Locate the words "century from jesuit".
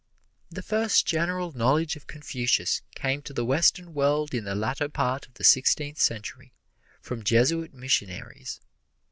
5.99-7.71